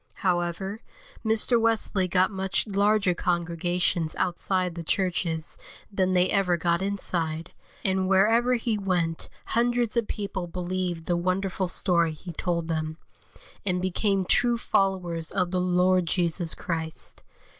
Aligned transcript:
However, 0.25 0.81
Mr. 1.23 1.61
Wesley 1.61 2.07
got 2.07 2.31
much 2.31 2.65
larger 2.65 3.13
congregations 3.13 4.15
outside 4.15 4.73
the 4.73 4.81
churches 4.83 5.59
than 5.91 6.13
they 6.13 6.27
ever 6.31 6.57
got 6.57 6.81
inside, 6.81 7.53
and 7.85 8.09
wherever 8.09 8.55
he 8.55 8.79
went 8.79 9.29
hundreds 9.53 9.95
of 9.95 10.07
people 10.07 10.47
believed 10.47 11.05
the 11.05 11.15
wonderful 11.15 11.67
story 11.67 12.13
he 12.13 12.33
told 12.33 12.67
them, 12.67 12.97
and 13.63 13.79
became 13.79 14.25
true 14.25 14.57
followers 14.57 15.29
of 15.29 15.51
the 15.51 15.61
Lord 15.61 16.07
Jesus 16.07 16.55
Christ. 16.55 17.21